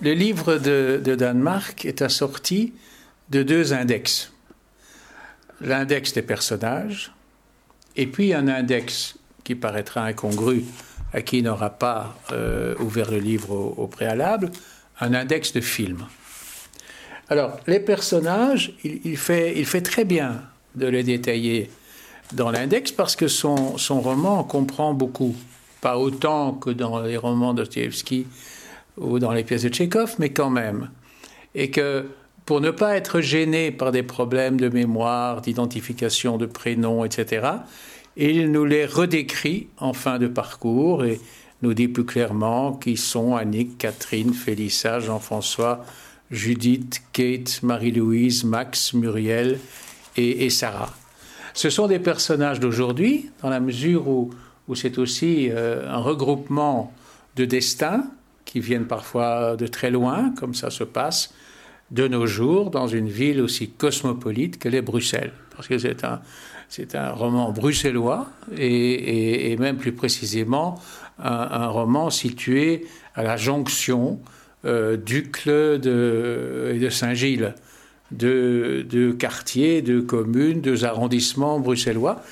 Le 0.00 0.12
livre 0.12 0.58
de, 0.58 1.00
Danemark 1.16 1.84
est 1.84 2.02
assorti 2.02 2.72
de 3.30 3.42
deux 3.42 3.72
index. 3.72 4.32
L'index 5.60 6.12
des 6.12 6.22
personnages 6.22 7.12
et 7.96 8.06
puis 8.06 8.32
un 8.32 8.46
index 8.46 9.16
qui 9.42 9.56
paraîtra 9.56 10.04
incongru 10.04 10.62
à 11.12 11.20
qui 11.20 11.42
n'aura 11.42 11.70
pas 11.70 12.16
euh, 12.30 12.76
ouvert 12.78 13.10
le 13.10 13.18
livre 13.18 13.52
au, 13.52 13.88
préalable, 13.88 14.52
un 15.00 15.14
index 15.14 15.52
de 15.52 15.60
films. 15.60 16.06
Alors, 17.28 17.58
les 17.66 17.80
personnages, 17.80 18.72
il, 18.84 19.16
fait, 19.16 19.82
très 19.82 20.04
bien 20.04 20.42
de 20.76 20.86
les 20.86 21.02
détailler 21.02 21.70
dans 22.34 22.52
l'index 22.52 22.92
parce 22.92 23.16
que 23.16 23.26
son, 23.26 23.74
roman 23.90 24.44
comprend 24.44 24.94
beaucoup. 24.94 25.34
Pas 25.80 25.98
autant 25.98 26.52
que 26.52 26.70
dans 26.70 27.00
les 27.00 27.16
romans 27.16 27.52
de 27.52 27.64
ou 29.00 29.18
dans 29.18 29.32
les 29.32 29.44
pièces 29.44 29.62
de 29.62 29.68
Tchékov, 29.68 30.16
mais 30.18 30.30
quand 30.30 30.50
même. 30.50 30.90
Et 31.54 31.70
que 31.70 32.06
pour 32.44 32.60
ne 32.60 32.70
pas 32.70 32.96
être 32.96 33.20
gêné 33.20 33.70
par 33.70 33.92
des 33.92 34.02
problèmes 34.02 34.58
de 34.58 34.68
mémoire, 34.68 35.42
d'identification 35.42 36.38
de 36.38 36.46
prénoms, 36.46 37.04
etc., 37.04 37.46
il 38.16 38.50
nous 38.50 38.64
les 38.64 38.86
redécrit 38.86 39.68
en 39.76 39.92
fin 39.92 40.18
de 40.18 40.26
parcours 40.26 41.04
et 41.04 41.20
nous 41.62 41.74
dit 41.74 41.88
plus 41.88 42.04
clairement 42.04 42.72
qui 42.72 42.96
sont 42.96 43.36
Annick, 43.36 43.78
Catherine, 43.78 44.32
Félissa, 44.32 44.98
Jean-François, 44.98 45.84
Judith, 46.30 47.02
Kate, 47.12 47.62
Marie-Louise, 47.62 48.44
Max, 48.44 48.92
Muriel 48.92 49.58
et, 50.16 50.50
Sarah. 50.50 50.94
Ce 51.54 51.70
sont 51.70 51.86
des 51.86 51.98
personnages 51.98 52.60
d'aujourd'hui, 52.60 53.30
dans 53.42 53.50
la 53.50 53.60
mesure 53.60 54.08
où, 54.08 54.30
où 54.68 54.74
c'est 54.74 54.98
aussi 54.98 55.48
euh, 55.50 55.88
un 55.88 55.98
regroupement 55.98 56.92
de 57.36 57.44
destins 57.44 58.04
qui 58.48 58.60
viennent 58.60 58.86
parfois 58.86 59.56
de 59.56 59.66
très 59.66 59.90
loin, 59.90 60.32
comme 60.38 60.54
ça 60.54 60.70
se 60.70 60.82
passe 60.82 61.34
de 61.90 62.08
nos 62.08 62.26
jours 62.26 62.70
dans 62.70 62.86
une 62.86 63.08
ville 63.08 63.42
aussi 63.42 63.68
cosmopolite 63.68 64.58
que 64.58 64.70
l'est 64.70 64.80
Bruxelles. 64.80 65.32
Parce 65.54 65.68
que 65.68 65.76
c'est 65.76 66.02
un, 66.02 66.22
c'est 66.70 66.94
un 66.94 67.10
roman 67.10 67.52
bruxellois 67.52 68.26
et, 68.56 69.54
même 69.58 69.76
plus 69.76 69.92
précisément 69.92 70.80
un, 71.18 71.66
roman 71.66 72.08
situé 72.08 72.86
à 73.14 73.22
la 73.22 73.36
jonction 73.36 74.18
euh, 74.64 74.96
d'Ucle 74.96 75.80
et 75.84 76.78
de 76.78 76.88
Saint-Gilles, 76.90 77.54
deux, 78.12 79.12
quartiers, 79.18 79.82
deux 79.82 80.00
communes, 80.00 80.62
deux 80.62 80.86
arrondissements 80.86 81.60
bruxellois 81.60 82.22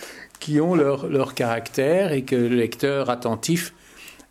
qui 0.40 0.62
ont 0.62 0.74
leur, 0.74 1.34
caractère 1.34 2.12
et 2.12 2.22
que 2.22 2.36
le 2.36 2.56
lecteur 2.56 3.10
attentif 3.10 3.74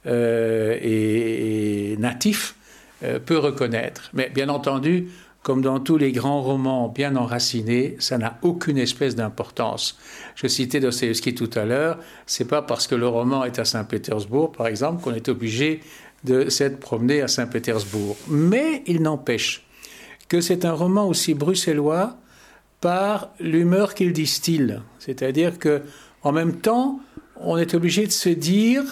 euh, 0.08 0.78
et, 0.82 1.96
natif 1.98 2.56
euh, 3.04 3.20
peut 3.20 3.38
reconnaître. 3.38 4.10
Mais 4.14 4.30
bien 4.30 4.50
entendu, 4.50 5.10
comme 5.42 5.62
dans 5.62 5.80
tous 5.80 5.98
les 5.98 6.12
grands 6.12 6.42
romans 6.42 6.88
bien 6.90 7.16
enracinés, 7.16 7.96
ça 8.00 8.18
n'a 8.18 8.40
aucune 8.42 8.78
espèce 8.78 9.16
d'importance. 9.16 9.98
Je 10.36 10.48
citais 10.48 10.80
Dostoevsky 10.80 11.36
tout 11.36 11.50
à 11.56 11.66
l'heure, 11.66 12.00
c'est 12.26 12.48
pas 12.48 12.62
parce 12.62 12.88
que 12.88 12.96
le 12.96 13.08
roman 13.08 13.44
est 13.44 13.60
à 13.60 13.66
Saint-Pétersbourg, 13.66 14.52
par 14.52 14.68
exemple, 14.68 15.04
qu'on 15.04 15.14
est 15.14 15.30
obligé 15.30 15.82
de 16.24 16.50
s'être 16.50 16.80
promené 16.80 17.22
à 17.22 17.28
Saint-Pétersbourg. 17.28 18.18
Mais 18.28 18.84
il 18.88 19.02
n'empêche 19.04 19.66
que 20.28 20.42
c'est 20.42 20.66
un 20.66 20.74
roman 20.74 21.08
aussi 21.08 21.34
bruxellois 21.36 22.18
par 22.82 23.30
l'humeur 23.40 23.94
qu'il 23.94 24.14
distille. 24.14 24.80
C'est-à-dire 25.00 25.60
que, 25.60 25.84
en 26.24 26.32
même 26.32 26.56
temps, 26.56 27.00
on 27.38 27.58
est 27.58 27.74
obligé 27.74 28.06
de 28.06 28.12
se 28.12 28.30
dire 28.30 28.84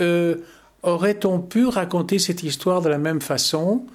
euh, 0.00 0.36
aurait-on 0.82 1.40
pu 1.40 1.66
raconter 1.66 2.18
cette 2.18 2.42
histoire 2.42 2.82
de 2.82 2.88
la 2.88 2.98
même 2.98 3.20
façon 3.20 3.86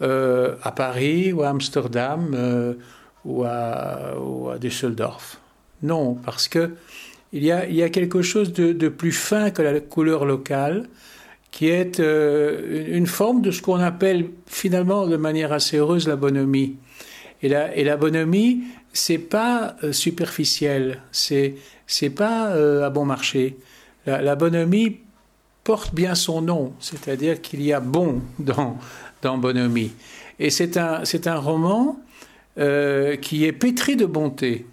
euh, 0.00 0.54
à 0.62 0.72
Paris 0.72 1.32
ou 1.32 1.42
à 1.42 1.48
Amsterdam 1.48 2.32
euh, 2.34 2.74
ou, 3.24 3.44
à, 3.44 4.58
Düsseldorf? 4.60 5.40
Non, 5.82 6.14
parce 6.14 6.48
que 6.48 6.70
il 7.32 7.44
y 7.44 7.52
a, 7.52 7.88
quelque 7.90 8.22
chose 8.22 8.52
de, 8.52 8.88
plus 8.88 9.12
fin 9.12 9.50
que 9.50 9.62
la 9.62 9.78
couleur 9.78 10.24
locale, 10.24 10.88
qui 11.52 11.68
est 11.68 12.00
une 12.00 13.06
forme 13.06 13.40
de 13.40 13.52
ce 13.52 13.62
qu'on 13.62 13.78
appelle 13.78 14.30
finalement 14.46 15.06
de 15.06 15.16
manière 15.16 15.52
assez 15.52 15.76
heureuse 15.76 16.08
la 16.08 16.16
bonhomie. 16.16 16.74
Et 17.42 17.48
la, 17.48 17.76
et 17.76 17.84
la 17.84 17.96
bonhomie, 17.96 18.62
c'est 18.92 19.18
pas 19.18 19.76
superficiel, 19.92 21.02
c'est 21.12 21.54
c'est 21.86 22.10
pas 22.10 22.46
à 22.84 22.90
bon 22.90 23.04
marché. 23.04 23.56
La 24.06 24.34
bonhomie 24.34 24.98
porte 25.64 25.94
bien 25.94 26.14
son 26.14 26.42
nom, 26.42 26.72
c'est-à-dire 26.80 27.40
qu'il 27.40 27.62
y 27.62 27.72
a 27.72 27.80
bon 27.80 28.22
dans, 28.38 28.78
dans 29.22 29.38
Bonhomie. 29.38 29.92
Et 30.38 30.50
c'est 30.50 30.76
un, 30.76 31.04
c'est 31.04 31.26
un 31.26 31.36
roman 31.36 32.00
euh, 32.58 33.16
qui 33.16 33.44
est 33.44 33.52
pétri 33.52 33.96
de 33.96 34.06
bonté. 34.06 34.66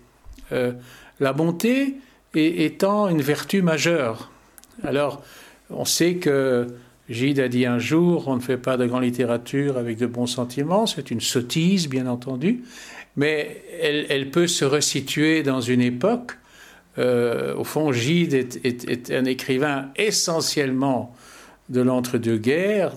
Euh, 0.51 0.71
la 1.19 1.33
bonté 1.33 1.95
étant 2.33 3.09
une 3.09 3.21
vertu 3.21 3.61
majeure. 3.61 4.31
Alors, 4.83 5.23
on 5.69 5.85
sait 5.85 6.15
que 6.15 6.67
Gide 7.09 7.39
a 7.39 7.47
dit 7.47 7.65
un 7.65 7.79
jour, 7.79 8.27
on 8.27 8.35
ne 8.35 8.41
fait 8.41 8.57
pas 8.57 8.77
de 8.77 8.85
grande 8.85 9.03
littérature 9.03 9.77
avec 9.77 9.97
de 9.97 10.05
bons 10.05 10.27
sentiments, 10.27 10.85
c'est 10.85 11.09
une 11.09 11.21
sottise, 11.21 11.89
bien 11.89 12.05
entendu, 12.05 12.63
mais 13.15 13.63
elle, 13.81 14.05
elle 14.09 14.29
peut 14.29 14.47
se 14.47 14.65
resituer 14.65 15.41
dans 15.41 15.61
une 15.61 15.81
époque. 15.81 16.33
Euh, 16.97 17.55
au 17.55 17.63
fond, 17.63 17.91
Gide 17.91 18.33
est, 18.33 19.11
un 19.11 19.25
écrivain 19.25 19.89
essentiellement 19.95 21.15
de 21.69 21.81
l'entre-deux-guerres 21.81 22.93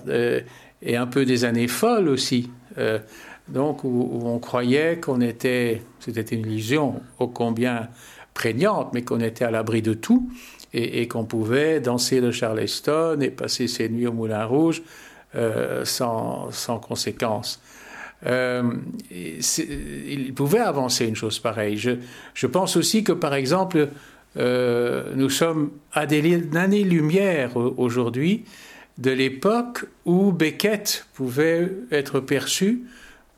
et 0.81 0.97
un 0.97 1.07
peu 1.07 1.25
des 1.25 1.45
années 1.45 1.67
folles 1.67 2.09
aussi. 2.09 2.49
Euh, 2.77 2.99
donc, 3.47 3.83
où, 3.83 4.21
on 4.23 4.39
croyait 4.39 4.97
qu'on 4.97 5.21
était, 5.21 5.81
c'était 5.99 6.35
une 6.35 6.41
illusion 6.41 7.01
ô 7.19 7.27
combien 7.27 7.89
prégnante, 8.33 8.93
mais 8.93 9.03
qu'on 9.03 9.19
était 9.19 9.45
à 9.45 9.51
l'abri 9.51 9.81
de 9.81 9.93
tout 9.93 10.29
et, 10.73 11.07
qu'on 11.09 11.25
pouvait 11.25 11.81
danser 11.81 12.21
le 12.21 12.31
Charleston 12.31 13.19
et 13.19 13.29
passer 13.29 13.67
ses 13.67 13.89
nuits 13.89 14.07
au 14.07 14.13
Moulin 14.13 14.45
Rouge 14.45 14.83
euh, 15.35 15.83
sans 15.83 16.79
conséquence. 16.81 17.61
Euh, 18.25 18.63
il 19.09 20.33
pouvait 20.33 20.59
avancer 20.59 21.07
une 21.07 21.15
chose 21.15 21.39
pareille. 21.39 21.77
Je, 21.77 21.91
je 22.33 22.47
pense 22.47 22.77
aussi 22.77 23.03
que, 23.03 23.11
par 23.11 23.33
exemple, 23.33 23.89
nous 24.35 25.29
sommes 25.29 25.71
à 25.91 26.05
des 26.05 26.41
années-lumière 26.55 27.57
aujourd'hui 27.57 28.45
de 28.97 29.11
l'époque 29.11 29.85
où 30.05 30.31
Beckett 30.31 31.05
pouvait 31.13 31.71
être 31.91 32.19
perçu 32.19 32.83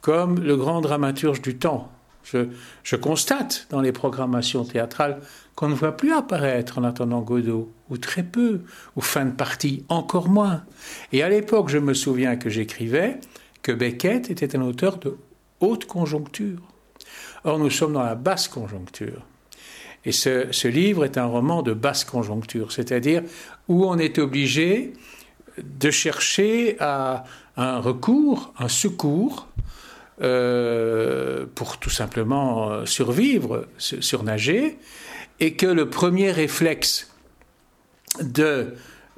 comme 0.02 0.44
le 0.44 0.58
grand 0.58 0.82
dramaturge 0.82 1.42
du 1.42 1.58
temps. 1.58 1.90
Je, 2.24 2.96
constate 2.96 3.68
dans 3.70 3.82
les 3.82 3.92
programmations 3.92 4.64
théâtrales 4.64 5.20
qu'on 5.56 5.70
ne 5.70 5.76
voit 5.76 5.96
plus 5.96 6.14
apparaître 6.14 6.78
en 6.78 6.84
attendant 6.84 7.22
Godot, 7.22 7.72
ou 7.90 7.98
très 7.98 8.24
peu, 8.24 8.62
ou 8.96 9.02
fin 9.02 9.26
de 9.26 9.32
partie, 9.32 9.86
encore 9.90 10.30
moins. 10.30 10.64
Et 11.12 11.22
à 11.22 11.30
l'époque, 11.30 11.70
je 11.70 11.78
me 11.78 11.94
souviens 11.94 12.36
que 12.36 12.50
j'écrivais 12.50 13.20
que 13.64 13.72
Beckett 13.72 14.30
était 14.30 14.56
un 14.56 14.62
auteur 14.62 14.98
de 14.98 15.18
haute 15.60 15.86
conjoncture. 15.86 16.60
Or, 17.44 17.58
nous 17.58 17.72
sommes 17.72 17.94
dans 17.94 18.04
la 18.04 18.16
basse 18.16 18.48
conjoncture. 18.48 19.26
Et 20.06 20.12
ce, 20.12 20.68
livre 20.68 21.06
est 21.06 21.18
un 21.18 21.26
roman 21.26 21.64
de 21.64 21.74
basse 21.74 22.04
conjoncture, 22.04 22.72
c'est-à-dire 22.72 23.24
où 23.68 23.86
on 23.86 23.98
est 23.98 24.20
obligé 24.20 24.94
de 25.58 25.90
chercher 25.90 26.78
un 26.80 27.24
recours, 27.80 28.54
un 28.60 28.68
secours, 28.68 29.48
euh, 30.22 31.48
pour 31.56 31.80
tout 31.80 31.90
simplement 31.90 32.70
euh, 32.70 32.86
survivre, 32.86 33.68
surnager, 33.80 34.78
et 35.40 35.56
que 35.56 35.66
le 35.66 35.90
premier 35.90 36.30
réflexe 36.30 37.12
de, 38.22 38.76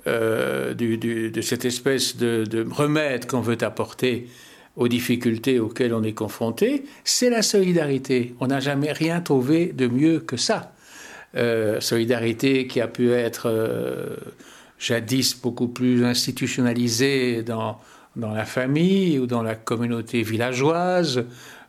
euh, 0.08 0.74
de 0.74 1.42
cette 1.42 1.66
espèce 1.66 2.18
de, 2.18 2.68
remède 2.70 3.28
qu'on 3.28 3.42
veut 3.42 3.58
apporter 3.62 4.28
aux 4.76 4.88
difficultés 4.88 5.60
auxquelles 5.60 5.94
on 5.94 6.04
est 6.04 6.14
confronté, 6.14 6.84
c'est 7.04 7.30
la 7.30 7.42
solidarité. 7.42 8.36
On 8.40 8.48
n'a 8.48 8.60
jamais 8.60 8.92
rien 8.92 9.22
trouvé 9.22 9.68
de 9.68 9.88
mieux 9.88 10.20
que 10.20 10.38
ça. 10.38 10.74
solidarité 11.80 12.68
qui 12.68 12.82
a 12.82 12.88
pu 12.88 13.12
être 13.12 13.50
jadis 14.80 15.40
beaucoup 15.42 15.68
plus 15.68 16.04
institutionnalisé 16.04 17.44
dans, 17.44 17.80
la 18.16 18.46
famille 18.46 19.20
ou 19.20 19.28
dans 19.28 19.44
la 19.44 19.56
communauté 19.56 20.22
villageoise 20.24 21.26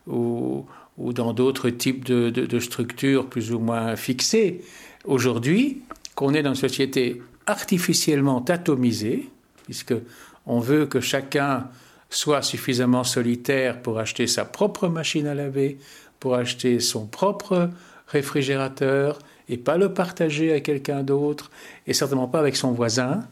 ou, 0.06 0.66
ou 0.98 1.12
dans 1.12 1.32
d'autres 1.32 1.70
types 1.70 2.04
de, 2.04 2.30
de, 2.30 2.60
structures 2.60 3.26
plus 3.26 3.52
ou 3.52 3.58
moins 3.58 3.96
fixées. 3.96 4.62
Aujourd'hui, 5.04 5.82
qu'on 6.14 6.34
est 6.34 6.42
dans 6.42 6.50
une 6.50 6.56
société 6.56 7.22
artificiellement 7.46 8.44
atomisée, 8.44 9.30
puisque 9.64 9.94
on 10.46 10.60
veut 10.60 10.86
que 10.86 11.00
chacun 11.00 11.68
soit 12.10 12.42
suffisamment 12.42 13.04
solitaire 13.04 13.82
pour 13.82 13.98
acheter 13.98 14.26
sa 14.26 14.44
propre 14.44 14.88
machine 14.88 15.26
à 15.26 15.34
laver, 15.34 15.78
pour 16.20 16.34
acheter 16.34 16.80
son 16.80 17.06
propre 17.06 17.70
réfrigérateur 18.08 19.18
et 19.48 19.56
pas 19.56 19.76
le 19.76 19.92
partager 19.92 20.50
avec 20.50 20.64
quelqu'un 20.64 21.02
d'autre, 21.02 21.50
et 21.86 21.92
certainement 21.92 22.28
pas 22.28 22.40
avec 22.40 22.56
son 22.56 22.72
voisin, 22.72 23.24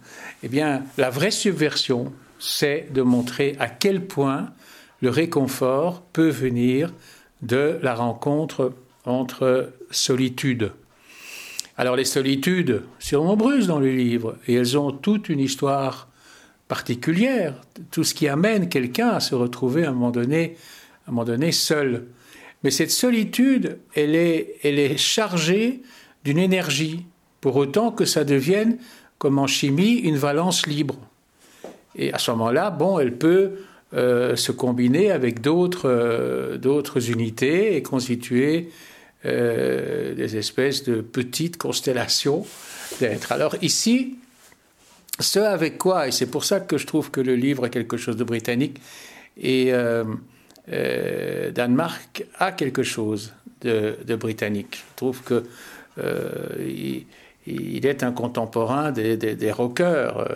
eh 0.42 0.48
bien, 0.48 0.84
la 0.96 1.10
vraie 1.10 1.32
subversion, 1.32 2.12
c'est 2.38 2.88
de 2.92 3.02
montrer 3.02 3.56
à 3.58 3.68
quel 3.68 4.06
point 4.06 4.50
le 5.00 5.10
réconfort 5.10 6.02
peut 6.12 6.28
venir 6.28 6.92
de 7.42 7.78
la 7.82 7.94
rencontre 7.94 8.72
entre 9.04 9.72
solitude. 9.90 10.72
Alors 11.76 11.96
les 11.96 12.04
solitudes 12.04 12.82
sont 12.98 13.24
nombreuses 13.24 13.66
dans 13.66 13.80
le 13.80 13.90
livre 13.90 14.36
et 14.46 14.54
elles 14.54 14.78
ont 14.78 14.92
toute 14.92 15.28
une 15.28 15.40
histoire 15.40 16.08
particulière, 16.68 17.54
tout 17.90 18.04
ce 18.04 18.14
qui 18.14 18.28
amène 18.28 18.68
quelqu'un 18.68 19.08
à 19.08 19.20
se 19.20 19.34
retrouver 19.34 19.84
à 19.84 19.90
un 19.90 19.92
moment 19.92 20.10
donné, 20.10 20.56
un 21.08 21.10
moment 21.10 21.24
donné 21.24 21.52
seul. 21.52 22.06
Mais 22.62 22.70
cette 22.70 22.90
solitude, 22.90 23.78
elle 23.94 24.14
est, 24.14 24.56
elle 24.62 24.78
est 24.78 24.96
chargée 24.96 25.82
d'une 26.24 26.38
énergie, 26.38 27.04
pour 27.40 27.56
autant 27.56 27.90
que 27.90 28.06
ça 28.06 28.24
devienne, 28.24 28.78
comme 29.18 29.38
en 29.38 29.46
chimie, 29.46 29.96
une 29.96 30.16
valence 30.16 30.66
libre. 30.66 30.96
Et 31.96 32.12
à 32.12 32.18
ce 32.18 32.30
moment-là, 32.30 32.70
bon, 32.70 32.98
elle 32.98 33.18
peut 33.18 33.52
euh, 33.92 34.34
se 34.34 34.50
combiner 34.50 35.10
avec 35.10 35.40
d'autres 35.40 35.88
euh, 35.88 36.56
d'autres 36.56 37.10
unités 37.10 37.76
et 37.76 37.82
constituer 37.82 38.70
euh, 39.24 40.14
des 40.14 40.36
espèces 40.36 40.84
de 40.84 41.00
petites 41.00 41.56
constellations 41.56 42.46
d'êtres. 43.00 43.32
Alors 43.32 43.56
ici, 43.62 44.16
ce 45.20 45.38
avec 45.38 45.78
quoi, 45.78 46.08
et 46.08 46.12
c'est 46.12 46.26
pour 46.26 46.44
ça 46.44 46.60
que 46.60 46.78
je 46.78 46.86
trouve 46.86 47.10
que 47.10 47.20
le 47.20 47.34
livre 47.34 47.66
est 47.66 47.70
quelque 47.70 47.96
chose 47.96 48.16
de 48.16 48.24
britannique, 48.24 48.80
et 49.40 49.72
Danemark 50.68 52.24
a 52.38 52.52
quelque 52.52 52.82
chose 52.82 53.32
de, 53.62 54.14
britannique. 54.16 54.84
Je 54.90 54.96
trouve 54.96 55.22
que 55.22 55.44
il, 57.46 57.86
est 57.86 58.02
un 58.02 58.12
contemporain 58.12 58.92
des, 58.92 59.16
des, 59.16 59.52
rockers, 59.52 60.28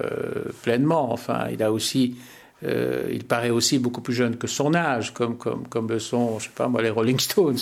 pleinement. 0.62 1.12
Enfin, 1.12 1.46
il 1.52 1.62
a 1.62 1.72
aussi 1.72 2.16
euh, 2.64 3.08
il 3.12 3.24
paraît 3.24 3.50
aussi 3.50 3.78
beaucoup 3.78 4.00
plus 4.00 4.14
jeune 4.14 4.36
que 4.36 4.46
son 4.46 4.74
âge, 4.74 5.14
comme, 5.14 5.36
comme, 5.36 5.66
comme 5.68 5.88
le 5.88 5.98
sont, 5.98 6.38
je 6.38 6.44
sais 6.44 6.50
pas 6.54 6.68
moi, 6.68 6.82
les 6.82 6.90
Rolling 6.90 7.18
Stones. 7.18 7.58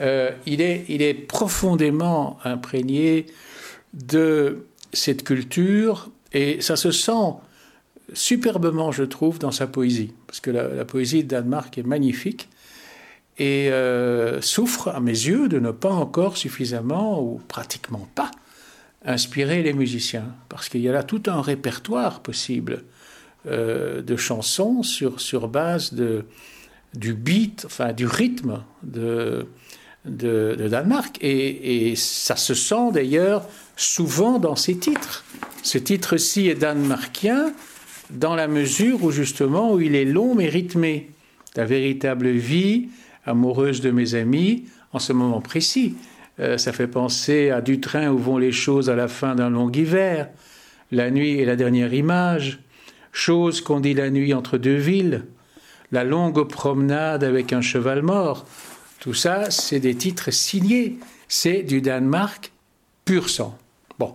Euh, 0.00 0.30
il, 0.46 0.60
est, 0.60 0.84
il 0.88 1.02
est 1.02 1.14
profondément 1.14 2.38
imprégné 2.44 3.26
de 3.92 4.66
cette 4.92 5.22
culture 5.22 6.10
et 6.32 6.60
ça 6.60 6.76
se 6.76 6.90
sent 6.90 7.34
superbement, 8.14 8.90
je 8.90 9.04
trouve, 9.04 9.38
dans 9.38 9.52
sa 9.52 9.66
poésie. 9.66 10.12
Parce 10.26 10.40
que 10.40 10.50
la, 10.50 10.84
poésie 10.84 11.22
de 11.22 11.28
Danemark 11.28 11.78
est 11.78 11.86
magnifique 11.86 12.48
et 13.38 13.70
euh, 13.70 14.40
souffre, 14.40 14.88
à 14.88 15.00
mes 15.00 15.12
yeux, 15.12 15.48
de 15.48 15.58
ne 15.58 15.70
pas 15.70 15.92
encore 15.92 16.36
suffisamment, 16.36 17.22
ou 17.22 17.40
pratiquement 17.48 18.08
pas, 18.14 18.30
inspirer 19.04 19.62
les 19.62 19.72
musiciens. 19.72 20.34
Parce 20.48 20.68
qu'il 20.68 20.80
y 20.80 20.88
a 20.88 20.92
là 20.92 21.02
tout 21.02 21.22
un 21.26 21.40
répertoire 21.40 22.20
possible 22.20 22.84
euh, 23.48 24.02
de 24.02 24.16
chansons 24.16 24.84
sur, 24.84 25.20
sur 25.20 25.48
base 25.48 25.94
de, 25.94 26.24
du 26.94 27.12
beat, 27.12 27.64
enfin 27.66 27.92
du 27.92 28.06
rythme 28.06 28.62
de, 28.84 29.46
de, 30.04 30.68
Danemark. 30.68 31.18
Et, 31.20 31.94
ça 31.96 32.36
se 32.36 32.54
sent 32.54 32.92
d'ailleurs 32.92 33.48
souvent 33.76 34.38
dans 34.38 34.54
ces 34.54 34.76
titres. 34.76 35.24
Ce 35.64 35.76
titre-ci 35.78 36.48
est 36.48 36.54
danemarkien 36.54 37.52
dans 38.10 38.36
la 38.36 38.46
mesure 38.46 39.02
où 39.02 39.10
justement 39.10 39.72
où 39.72 39.80
il 39.80 39.96
est 39.96 40.04
long 40.04 40.36
mais 40.36 40.48
rythmé. 40.48 41.10
La 41.56 41.64
véritable 41.64 42.28
vie 42.30 42.90
amoureuse 43.24 43.80
de 43.80 43.90
mes 43.90 44.14
amis 44.14 44.64
en 44.92 44.98
ce 44.98 45.12
moment 45.12 45.40
précis. 45.40 45.96
Euh, 46.38 46.58
ça 46.58 46.72
fait 46.72 46.86
penser 46.86 47.50
à 47.50 47.60
du 47.60 47.80
train 47.80 48.08
où 48.10 48.18
vont 48.18 48.38
les 48.38 48.52
choses 48.52 48.88
à 48.88 48.94
la 48.94 49.08
fin 49.08 49.34
d'un 49.34 49.50
long 49.50 49.70
hiver. 49.70 50.28
La 50.90 51.10
nuit 51.10 51.40
est 51.40 51.44
la 51.44 51.56
dernière 51.56 51.92
image 51.92 52.60
chose 53.12 53.60
qu'on 53.60 53.80
dit 53.80 53.94
la 53.94 54.10
nuit 54.10 54.34
entre 54.34 54.58
deux 54.58 54.76
villes, 54.76 55.24
la 55.92 56.04
longue 56.04 56.48
promenade 56.48 57.22
avec 57.22 57.52
un 57.52 57.60
cheval 57.60 58.02
mort. 58.02 58.46
Tout 58.98 59.14
ça, 59.14 59.50
c'est 59.50 59.80
des 59.80 59.94
titres 59.94 60.30
signés. 60.30 60.98
C'est 61.28 61.62
du 61.62 61.80
Danemark 61.80 62.52
pur 63.04 63.28
sang. 63.28 63.56
Bon, 63.98 64.14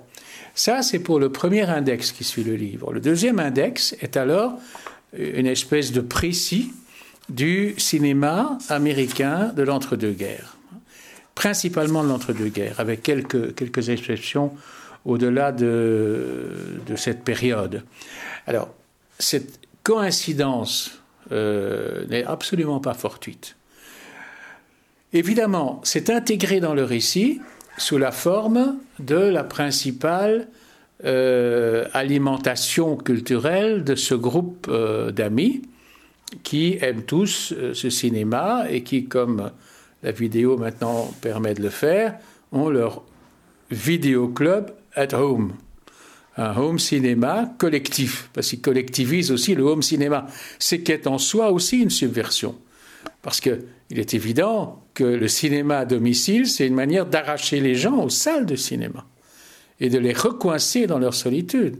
ça, 0.55 0.81
c'est 0.81 0.99
pour 0.99 1.19
le 1.19 1.31
premier 1.31 1.63
index 1.63 2.11
qui 2.11 2.23
suit 2.23 2.43
le 2.43 2.55
livre. 2.55 2.91
Le 2.93 2.99
deuxième 2.99 3.39
index 3.39 3.95
est 4.01 4.17
alors 4.17 4.59
une 5.17 5.47
espèce 5.47 5.91
de 5.91 6.01
précis 6.01 6.73
du 7.29 7.75
cinéma 7.77 8.57
américain 8.69 9.51
de 9.55 9.63
l'entre-deux-guerres, 9.63 10.57
principalement 11.35 12.03
de 12.03 12.09
l'entre-deux-guerres, 12.09 12.79
avec 12.79 13.03
quelques, 13.03 13.53
quelques 13.55 13.89
exceptions 13.89 14.53
au-delà 15.05 15.51
de, 15.51 16.79
de 16.85 16.95
cette 16.95 17.23
période. 17.23 17.83
Alors, 18.45 18.69
cette 19.19 19.59
coïncidence 19.83 21.01
euh, 21.31 22.05
n'est 22.07 22.23
absolument 22.23 22.79
pas 22.79 22.93
fortuite. 22.93 23.55
Évidemment, 25.13 25.81
c'est 25.83 26.09
intégré 26.09 26.59
dans 26.59 26.73
le 26.73 26.83
récit 26.83 27.41
sous 27.77 27.97
la 27.97 28.11
forme 28.11 28.77
de 28.99 29.15
la 29.15 29.43
principale 29.43 30.47
euh, 31.05 31.85
alimentation 31.93 32.97
culturelle 32.97 33.83
de 33.83 33.95
ce 33.95 34.15
groupe 34.15 34.67
euh, 34.69 35.11
d'amis 35.11 35.61
qui 36.43 36.77
aiment 36.81 37.03
tous 37.03 37.53
ce 37.73 37.89
cinéma 37.89 38.65
et 38.69 38.83
qui, 38.83 39.05
comme 39.05 39.51
la 40.03 40.11
vidéo 40.11 40.57
maintenant 40.57 41.13
permet 41.21 41.53
de 41.53 41.61
le 41.61 41.69
faire, 41.69 42.17
ont 42.51 42.69
leur 42.69 43.03
vidéo 43.71 44.27
club 44.27 44.73
at 44.95 45.13
home 45.13 45.53
un 46.37 46.55
home 46.55 46.79
cinéma 46.79 47.51
collectif, 47.57 48.29
parce 48.33 48.49
qu'il 48.49 48.61
collectivise 48.61 49.31
aussi 49.31 49.55
le 49.55 49.63
home 49.63 49.81
cinéma, 49.81 50.27
c'est 50.59 50.81
qu'est 50.81 51.07
en 51.07 51.17
soi 51.17 51.51
aussi 51.51 51.79
une 51.79 51.89
subversion. 51.89 52.55
Parce 53.23 53.41
qu'il 53.41 53.59
est 53.89 54.13
évident 54.13 54.83
que 54.93 55.03
le 55.03 55.27
cinéma 55.27 55.79
à 55.79 55.85
domicile, 55.85 56.47
c'est 56.47 56.67
une 56.67 56.75
manière 56.75 57.07
d'arracher 57.07 57.59
les 57.59 57.75
gens 57.75 58.03
aux 58.03 58.09
salles 58.09 58.45
de 58.45 58.55
cinéma 58.55 59.05
et 59.79 59.89
de 59.89 59.97
les 59.97 60.13
recoincer 60.13 60.87
dans 60.87 60.99
leur 60.99 61.13
solitude. 61.13 61.77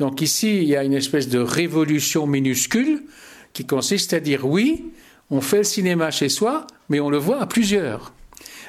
Donc 0.00 0.20
ici, 0.20 0.58
il 0.58 0.68
y 0.68 0.76
a 0.76 0.82
une 0.82 0.92
espèce 0.92 1.28
de 1.28 1.38
révolution 1.38 2.26
minuscule 2.26 3.04
qui 3.52 3.64
consiste 3.64 4.12
à 4.12 4.20
dire 4.20 4.44
oui, 4.44 4.86
on 5.30 5.40
fait 5.40 5.58
le 5.58 5.64
cinéma 5.64 6.10
chez 6.10 6.28
soi, 6.28 6.66
mais 6.88 6.98
on 6.98 7.10
le 7.10 7.18
voit 7.18 7.40
à 7.40 7.46
plusieurs. 7.46 8.12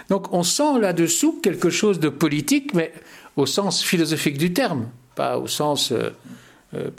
Donc 0.09 0.31
on 0.33 0.43
sent 0.43 0.79
là-dessous 0.79 1.39
quelque 1.41 1.71
chose 1.71 1.99
de 1.99 2.09
politique, 2.09 2.75
mais 2.75 2.93
au 3.35 3.47
sens 3.47 3.83
philosophique 3.83 4.37
du 4.37 4.53
terme 4.53 4.87
pas 5.15 5.37
au 5.37 5.47
sens 5.47 5.91
euh, 5.91 6.09
euh, 6.73 6.89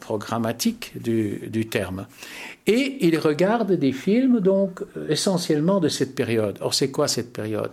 programmatique 0.00 0.92
du, 1.00 1.66
terme. 1.66 2.06
Et 2.66 3.06
il 3.06 3.18
regarde 3.18 3.72
des 3.72 3.92
films, 3.92 4.40
donc, 4.40 4.82
euh, 4.96 5.08
essentiellement 5.08 5.80
de 5.80 5.88
cette 5.88 6.14
période. 6.14 6.58
Or, 6.60 6.74
c'est 6.74 6.90
quoi 6.90 7.08
cette 7.08 7.32
période? 7.32 7.70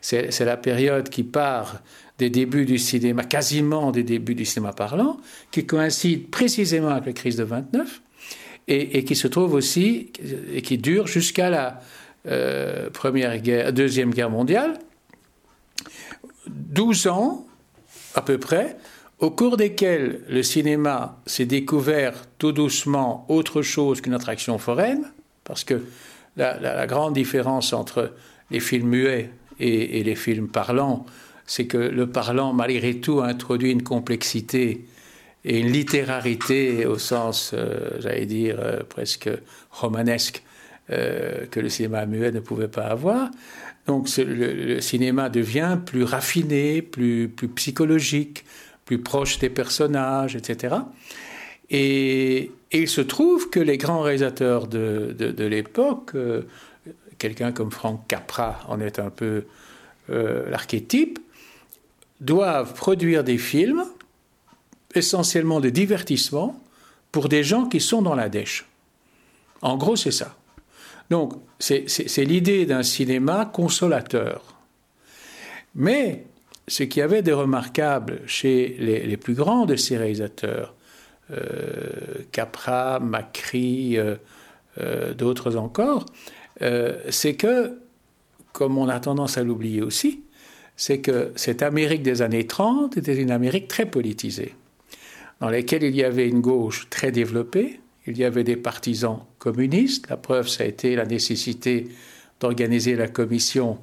C'est, 0.00 0.40
la 0.40 0.56
période 0.56 1.08
qui 1.08 1.22
part 1.22 1.80
des 2.18 2.30
débuts 2.30 2.64
du 2.64 2.78
cinéma, 2.78 3.24
quasiment 3.24 3.92
des 3.92 4.02
débuts 4.02 4.34
du 4.34 4.44
cinéma 4.44 4.72
parlant, 4.72 5.18
qui 5.50 5.66
coïncide 5.66 6.30
précisément 6.30 6.90
avec 6.90 7.06
la 7.06 7.12
crise 7.12 7.36
de 7.36 7.44
29, 7.44 8.00
et, 8.68 9.04
qui 9.04 9.16
se 9.16 9.26
trouve 9.26 9.54
aussi, 9.54 10.12
et 10.52 10.62
qui 10.62 10.78
dure 10.78 11.06
jusqu'à 11.06 11.50
la 11.50 11.80
première 12.92 13.38
guerre, 13.38 13.72
deuxième 13.72 14.12
guerre 14.12 14.30
mondiale. 14.30 14.78
12 16.46 17.08
ans, 17.08 17.46
à 18.14 18.22
peu 18.22 18.38
près, 18.38 18.76
au 19.22 19.30
cours 19.30 19.56
desquels 19.56 20.20
le 20.28 20.42
cinéma 20.42 21.22
s'est 21.26 21.46
découvert 21.46 22.12
tout 22.38 22.50
doucement 22.50 23.24
autre 23.28 23.62
chose 23.62 24.00
qu'une 24.00 24.14
attraction 24.14 24.58
foraine, 24.58 25.12
parce 25.44 25.62
que 25.62 25.80
la, 26.36 26.86
grande 26.88 27.14
différence 27.14 27.72
entre 27.72 28.14
les 28.50 28.58
films 28.58 28.88
muets 28.88 29.30
et, 29.60 30.02
les 30.02 30.16
films 30.16 30.48
parlants, 30.48 31.06
c'est 31.46 31.66
que 31.66 31.78
le 31.78 32.08
parlant, 32.08 32.52
malgré 32.52 32.96
tout, 32.96 33.20
a 33.20 33.26
introduit 33.26 33.70
une 33.70 33.84
complexité 33.84 34.86
et 35.44 35.60
une 35.60 35.70
littérarité 35.70 36.84
au 36.86 36.98
sens, 36.98 37.52
euh, 37.54 37.90
j'allais 38.00 38.26
dire, 38.26 38.56
euh, 38.58 38.80
presque 38.88 39.30
romanesque, 39.70 40.42
euh, 40.90 41.46
que 41.46 41.60
le 41.60 41.68
cinéma 41.68 42.06
muet 42.06 42.32
ne 42.32 42.40
pouvait 42.40 42.68
pas 42.68 42.86
avoir. 42.86 43.30
Donc 43.86 44.08
le, 44.16 44.80
cinéma 44.80 45.28
devient 45.28 45.78
plus 45.84 46.02
raffiné, 46.02 46.82
plus, 46.82 47.28
plus 47.28 47.48
psychologique, 47.48 48.44
plus 48.92 49.02
proche 49.02 49.38
des 49.38 49.48
personnages, 49.48 50.36
etc. 50.36 50.76
Et, 51.70 52.50
il 52.72 52.88
se 52.88 53.00
trouve 53.00 53.50
que 53.50 53.60
les 53.60 53.78
grands 53.78 54.00
réalisateurs 54.00 54.66
de, 54.66 55.14
l'époque, 55.38 56.10
euh, 56.14 56.42
quelqu'un 57.18 57.52
comme 57.52 57.70
Frank 57.70 58.06
Capra 58.08 58.60
en 58.68 58.80
est 58.80 58.98
un 58.98 59.10
peu 59.10 59.44
euh, 60.10 60.48
l'archétype, 60.50 61.18
doivent 62.20 62.74
produire 62.74 63.24
des 63.24 63.38
films 63.38 63.84
essentiellement 64.94 65.60
de 65.60 65.70
divertissement 65.70 66.58
pour 67.12 67.28
des 67.28 67.44
gens 67.44 67.66
qui 67.66 67.80
sont 67.80 68.02
dans 68.02 68.14
la 68.14 68.28
dèche. 68.28 68.66
En 69.62 69.76
gros, 69.76 69.96
c'est 69.96 70.12
ça. 70.12 70.34
Donc, 71.10 71.34
c'est 71.58 72.24
l'idée 72.24 72.64
d'un 72.66 72.82
cinéma 72.82 73.50
consolateur. 73.52 74.54
Mais 75.74 76.24
ce 76.68 76.84
qu'il 76.84 77.00
y 77.00 77.02
avait 77.02 77.22
de 77.22 77.32
remarquable 77.32 78.20
chez 78.26 78.76
les, 78.78 79.16
plus 79.16 79.34
grands 79.34 79.66
de 79.66 79.76
ces 79.76 79.96
réalisateurs, 79.96 80.74
euh, 81.30 82.24
Capra, 82.30 83.00
Macri, 83.00 83.98
euh, 83.98 84.16
euh, 84.80 85.14
d'autres 85.14 85.56
encore, 85.56 86.06
c'est 87.10 87.34
que, 87.34 87.78
comme 88.52 88.78
on 88.78 88.88
a 88.88 89.00
tendance 89.00 89.36
à 89.36 89.42
l'oublier 89.42 89.82
aussi, 89.82 90.22
c'est 90.76 91.00
que 91.00 91.32
cette 91.34 91.62
Amérique 91.62 92.02
des 92.02 92.22
années 92.22 92.46
30 92.46 92.96
était 92.96 93.16
une 93.16 93.32
Amérique 93.32 93.66
très 93.66 93.86
politisée, 93.86 94.54
dans 95.40 95.50
laquelle 95.50 95.82
il 95.82 95.96
y 95.96 96.04
avait 96.04 96.28
une 96.28 96.40
gauche 96.40 96.86
très 96.88 97.10
développée, 97.10 97.80
il 98.06 98.16
y 98.16 98.24
avait 98.24 98.44
des 98.44 98.56
partisans 98.56 99.20
communistes, 99.38 100.08
la 100.08 100.16
preuve 100.16 100.46
ça 100.46 100.62
a 100.62 100.66
été 100.66 100.94
la 100.94 101.04
nécessité 101.04 101.88
d'organiser 102.38 102.94
la 102.94 103.08
commission 103.08 103.78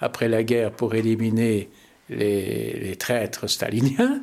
après 0.00 0.28
la 0.28 0.42
guerre 0.42 0.72
pour 0.72 0.96
éliminer 0.96 1.68
les, 2.10 2.96
traîtres 2.96 3.48
staliniens. 3.48 4.22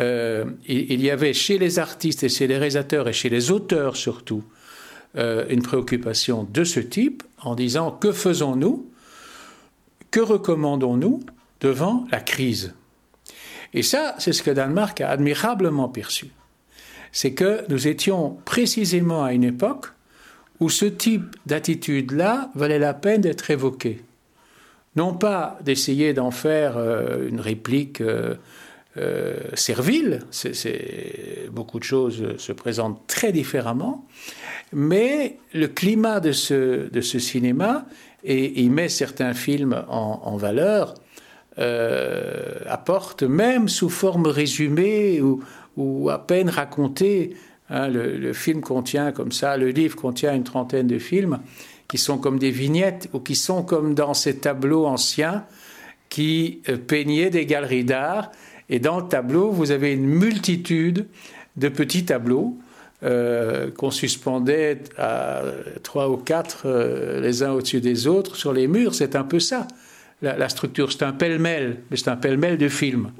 Euh, 0.00 0.44
il, 0.66 1.00
y 1.00 1.10
avait 1.10 1.34
chez 1.34 1.58
les 1.58 1.78
artistes 1.78 2.24
et 2.24 2.28
chez 2.28 2.46
les 2.46 2.56
réalisateurs 2.56 3.08
et 3.08 3.12
chez 3.12 3.28
les 3.28 3.50
auteurs 3.50 3.96
surtout 3.96 4.42
euh, 5.16 5.44
une 5.50 5.62
préoccupation 5.62 6.44
de 6.50 6.64
ce 6.64 6.80
type 6.80 7.22
en 7.42 7.54
disant 7.54 7.90
que 7.90 8.12
faisons-nous, 8.12 8.90
que 10.10 10.20
recommandons-nous 10.20 11.20
devant 11.60 12.06
la 12.10 12.20
crise? 12.20 12.74
Et 13.74 13.82
ça, 13.82 14.14
c'est 14.18 14.32
ce 14.32 14.42
que 14.42 14.50
Danemark 14.50 15.00
a 15.00 15.10
admirablement 15.10 15.88
perçu. 15.88 16.28
C'est 17.10 17.32
que 17.32 17.64
nous 17.68 17.88
étions 17.88 18.38
précisément 18.44 19.24
à 19.24 19.32
une 19.32 19.44
époque 19.44 19.86
où 20.60 20.70
ce 20.70 20.86
type 20.86 21.36
d'attitude-là 21.46 22.50
valait 22.54 22.78
la 22.78 22.94
peine 22.94 23.20
d'être 23.20 23.50
évoqué 23.50 24.02
non 24.96 25.14
pas 25.14 25.58
d'essayer 25.64 26.12
d'en 26.12 26.30
faire 26.30 26.76
euh, 26.76 27.28
une 27.28 27.40
réplique 27.40 28.00
euh, 28.00 28.34
euh, 28.98 29.36
servile, 29.54 30.20
beaucoup 31.50 31.78
de 31.78 31.84
choses 31.84 32.36
se 32.36 32.52
présentent 32.52 33.06
très 33.06 33.32
différemment, 33.32 34.06
mais 34.74 35.38
le 35.54 35.66
climat 35.66 36.20
de 36.20 36.32
ce, 36.32 36.90
cinéma, 37.00 37.86
et 38.22 38.60
il 38.60 38.70
met 38.70 38.90
certains 38.90 39.32
films 39.32 39.82
en, 39.88 40.36
valeur, 40.36 40.92
apporte 42.66 43.22
même 43.22 43.70
sous 43.70 43.88
forme 43.88 44.26
résumée 44.26 45.22
ou, 45.22 46.10
à 46.10 46.18
peine 46.18 46.50
racontée, 46.50 47.34
hein, 47.70 47.88
le, 47.88 48.32
film 48.34 48.60
contient 48.60 49.10
comme 49.10 49.32
ça, 49.32 49.56
le 49.56 49.70
livre 49.70 49.96
contient 49.96 50.34
une 50.34 50.44
trentaine 50.44 50.86
de 50.86 50.98
films, 50.98 51.38
qui 51.88 51.98
sont 51.98 52.18
comme 52.18 52.38
des 52.38 52.50
vignettes 52.50 53.08
ou 53.12 53.20
qui 53.20 53.36
sont 53.36 53.62
comme 53.62 53.94
dans 53.94 54.14
ces 54.14 54.36
tableaux 54.36 54.86
anciens 54.86 55.44
qui 56.08 56.60
euh, 56.68 56.76
peignaient 56.76 57.30
des 57.30 57.46
galeries 57.46 57.84
d'art. 57.84 58.30
Et 58.68 58.78
dans 58.78 59.00
le 59.00 59.08
tableau, 59.08 59.50
vous 59.50 59.70
avez 59.70 59.92
une 59.92 60.06
multitude 60.06 61.06
de 61.56 61.68
petits 61.68 62.04
tableaux 62.04 62.56
euh, 63.02 63.70
qu'on 63.70 63.90
suspendait 63.90 64.78
à 64.96 65.42
trois 65.82 66.08
ou 66.08 66.16
quatre 66.16 66.62
euh, 66.66 67.20
les 67.20 67.42
uns 67.42 67.52
au-dessus 67.52 67.80
des 67.80 68.06
autres 68.06 68.36
sur 68.36 68.52
les 68.52 68.68
murs. 68.68 68.94
C'est 68.94 69.16
un 69.16 69.24
peu 69.24 69.40
ça. 69.40 69.66
La, 70.22 70.48
structure, 70.48 70.92
c'est 70.92 71.02
un 71.02 71.12
pêle-mêle, 71.12 71.78
mais 71.90 71.96
c'est 71.96 72.08
un 72.08 72.16
pêle-mêle 72.16 72.56
de 72.56 72.68
films. 72.68 73.10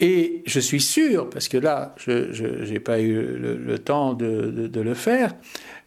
Et 0.00 0.42
je 0.46 0.58
suis 0.58 0.80
sûr, 0.80 1.28
parce 1.28 1.48
que 1.48 1.58
là, 1.58 1.94
je 1.98 2.70
n'ai 2.70 2.80
pas 2.80 2.98
eu 3.00 3.36
le, 3.36 3.78
temps 3.78 4.14
de, 4.14 4.70
le 4.74 4.94
faire, 4.94 5.34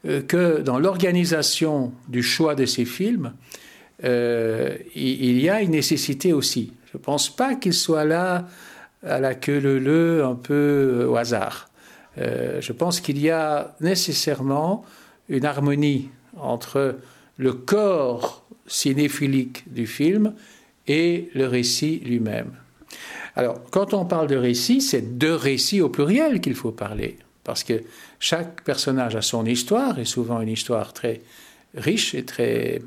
que 0.04 0.62
dans 0.62 0.80
l'organisation 0.80 1.92
du 2.08 2.24
choix 2.24 2.56
de 2.56 2.66
ces 2.66 2.86
films, 2.86 3.34
euh, 4.04 4.78
il 4.96 5.40
y 5.40 5.50
a 5.50 5.62
une 5.62 5.72
nécessité 5.72 6.34
aussi. 6.34 6.74
Je 6.92 6.98
ne 6.98 7.04
pense 7.04 7.30
pas 7.30 7.56
qu'il 7.56 7.74
soit 7.74 8.06
là 8.06 8.48
à 9.06 9.20
la 9.20 9.36
queue 9.36 9.60
leu 9.60 10.24
un 10.24 10.36
peu 10.36 11.06
au 11.10 11.16
hasard. 11.16 11.70
Euh, 12.18 12.60
je 12.62 12.72
pense 12.72 13.02
qu'il 13.02 13.20
y 13.20 13.30
a 13.30 13.76
nécessairement 13.82 14.86
une 15.28 15.46
harmonie 15.46 16.10
entre 16.38 16.98
le 17.38 17.54
corps 17.54 18.46
cinéphilique 18.68 19.72
du 19.72 19.88
film 19.88 20.34
et 20.88 21.30
le 21.34 21.46
récit 21.46 22.02
lui-même. 22.04 22.52
Alors, 23.36 23.62
quand 23.72 23.94
on 23.94 24.06
parle 24.06 24.28
de 24.28 24.36
récit, 24.36 24.82
c'est 24.82 25.18
de 25.18 25.30
récits 25.30 25.82
au 25.82 25.90
pluriel 25.90 26.42
qu'il 26.42 26.56
faut 26.56 26.72
parler, 26.72 27.18
parce 27.50 27.64
que 27.64 27.82
chaque 28.20 28.64
personnage 28.64 29.16
a 29.16 29.24
son 29.24 29.44
histoire, 29.44 29.98
et 29.98 30.06
souvent 30.06 30.40
une 30.40 30.50
histoire 30.50 30.94
très 30.94 31.22
riche 31.74 32.14
et 32.14 32.24
très, 32.24 32.80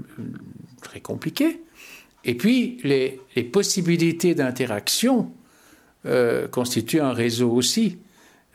très 0.81 1.01
compliquée. 1.01 1.61
Et 2.25 2.37
puis, 2.37 2.79
les, 2.85 3.19
possibilités 3.43 4.37
d'interaction 4.37 5.33
euh, 6.07 6.47
constituent 6.47 7.01
un 7.01 7.13
réseau 7.13 7.51
aussi 7.51 7.99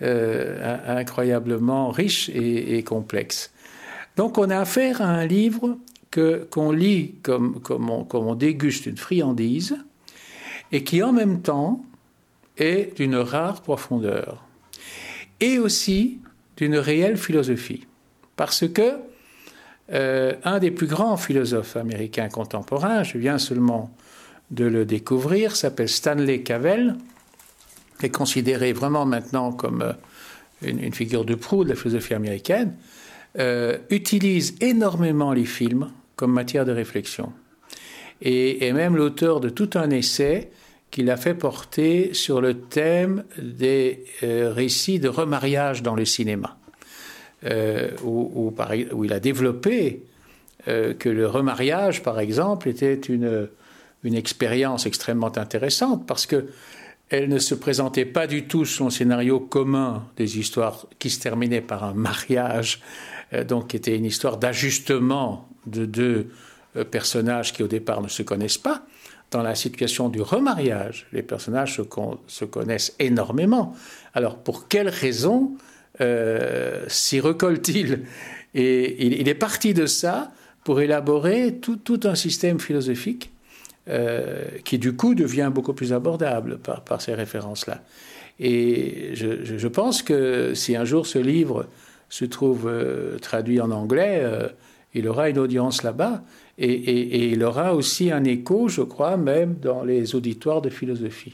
euh, 0.02 0.78
incroyablement 0.88 1.90
riche 1.90 2.30
et, 2.30 2.82
complexe. 2.84 3.52
Donc, 4.16 4.38
on 4.38 4.50
a 4.50 4.60
affaire 4.60 5.02
à 5.02 5.10
un 5.10 5.26
livre 5.26 5.78
qu'on 6.50 6.72
lit 6.72 7.16
comme, 7.22 7.60
comme, 7.60 8.08
comme 8.08 8.28
on 8.28 8.36
déguste 8.36 8.86
une 8.86 8.96
friandise, 8.96 9.76
et 10.72 10.86
qui 10.86 11.04
en 11.04 11.12
même 11.12 11.42
temps 11.42 11.84
est 12.56 12.96
d'une 12.96 13.18
rare 13.18 13.62
profondeur, 13.62 14.47
et 15.40 15.60
aussi 15.60 16.20
d'une 16.58 16.78
réelle 16.78 17.18
philosophie. 17.18 17.86
Parce 18.36 18.68
que 18.68 18.94
euh, 19.94 20.34
un 20.44 20.60
des 20.60 20.72
plus 20.72 20.88
grands 20.88 21.18
philosophes 21.18 21.78
américains 21.78 22.30
contemporains, 22.30 23.04
je 23.04 23.18
viens 23.18 23.38
seulement 23.38 23.96
de 24.52 24.66
le 24.66 24.86
découvrir, 24.86 25.56
s'appelle 25.56 25.90
Stanley 25.90 26.42
Cavell, 26.42 26.96
est 28.02 28.10
considéré 28.10 28.74
vraiment 28.74 29.06
maintenant 29.06 29.52
comme 29.52 29.82
euh, 29.82 29.94
une, 30.62 30.94
figure 30.94 31.26
de 31.26 31.36
proue 31.36 31.64
de 31.64 31.70
la 31.70 31.76
philosophie 31.76 32.14
américaine, 32.14 32.76
euh, 33.40 33.78
utilise 33.90 34.56
énormément 34.62 35.32
les 35.32 35.46
films 35.46 35.92
comme 36.16 36.34
matière 36.34 36.66
de 36.66 36.72
réflexion. 36.72 37.32
Et 38.22 38.68
est 38.68 38.74
même 38.74 38.96
l'auteur 38.96 39.40
de 39.40 39.50
tout 39.50 39.70
un 39.76 39.90
essai 39.92 40.50
qu'il 40.92 41.10
a 41.10 41.18
fait 41.18 41.34
porter 41.34 42.14
sur 42.14 42.42
le 42.42 42.60
thème 42.60 43.24
des 43.38 44.06
euh, 44.24 44.52
récits 44.54 45.00
de 45.00 45.10
remariage 45.10 45.84
dans 45.84 45.96
le 45.96 46.06
cinéma, 46.06 46.58
euh, 47.46 47.92
où, 48.04 48.54
il 49.04 49.14
a 49.14 49.20
développé 49.20 50.04
euh, 50.68 50.94
que 50.94 51.10
le 51.10 51.28
remariage, 51.28 52.04
par 52.04 52.20
exemple, 52.20 52.70
était 52.70 52.96
une, 52.96 53.50
une 54.04 54.16
expérience 54.16 54.86
extrêmement 54.86 55.38
intéressante 55.38 56.08
parce 56.08 56.26
que 56.26 56.48
elle 57.10 57.30
ne 57.30 57.40
se 57.40 57.56
présentait 57.56 58.04
pas 58.04 58.28
du 58.28 58.48
tout 58.48 58.66
son 58.66 58.90
scénario 58.90 59.40
commun 59.40 60.06
des 60.18 60.40
histoires 60.40 60.88
qui 61.00 61.10
se 61.10 61.22
terminaient 61.22 61.62
par 61.62 61.86
un 61.86 61.94
mariage, 61.94 62.82
donc 63.48 63.70
qui 63.70 63.78
était 63.78 63.96
une 63.96 64.04
histoire 64.04 64.36
d'ajustement 64.36 65.48
de 65.66 65.86
deux 65.86 66.28
personnages 66.92 67.54
qui 67.54 67.64
au 67.64 67.68
départ 67.68 68.02
ne 68.02 68.10
se 68.10 68.24
connaissent 68.24 68.58
pas 68.58 68.84
dans 69.32 69.44
la 69.44 69.56
situation 69.56 70.10
du 70.10 70.22
remariage, 70.22 71.08
les 71.12 71.22
personnages 71.22 71.82
se, 72.28 72.46
connaissent 72.46 72.96
énormément. 73.00 73.76
Alors, 74.14 74.38
pour 74.38 74.68
quelles 74.68 74.90
raisons 74.90 75.52
euh, 76.00 76.86
s'y 76.88 77.20
recolle-t-il? 77.20 78.04
Et 78.54 79.06
il, 79.20 79.28
est 79.28 79.36
parti 79.36 79.74
de 79.74 79.86
ça 79.86 80.32
pour 80.64 80.80
élaborer 80.82 81.56
tout, 81.56 82.00
un 82.06 82.16
système 82.16 82.60
philosophique 82.60 83.32
euh, 83.90 84.46
qui, 84.64 84.80
du 84.80 84.96
coup, 84.96 85.14
devient 85.14 85.52
beaucoup 85.54 85.74
plus 85.74 85.94
abordable 85.94 86.58
par, 86.58 87.02
ces 87.02 87.14
références-là. 87.14 87.84
Et 88.40 89.12
je, 89.14 89.68
pense 89.68 90.04
que 90.04 90.54
si 90.54 90.76
un 90.76 90.86
jour 90.86 91.06
ce 91.06 91.20
livre 91.20 91.68
se 92.10 92.24
trouve 92.24 92.68
euh, 92.68 93.18
traduit 93.20 93.60
en 93.60 93.72
anglais, 93.72 94.24
il 94.94 95.08
aura 95.08 95.30
une 95.30 95.40
audience 95.40 95.84
là-bas 95.84 96.24
et, 96.58 97.32
il 97.32 97.44
aura 97.44 97.76
aussi 97.76 98.12
un 98.12 98.24
écho, 98.24 98.68
je 98.68 98.82
crois, 98.82 99.16
même 99.18 99.56
dans 99.62 99.84
les 99.84 100.16
auditoires 100.16 100.62
de 100.62 100.70
philosophie. 100.70 101.34